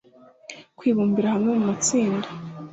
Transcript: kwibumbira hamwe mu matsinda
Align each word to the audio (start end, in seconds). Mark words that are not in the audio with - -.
kwibumbira 0.77 1.27
hamwe 1.33 1.49
mu 1.57 1.61
matsinda 1.69 2.27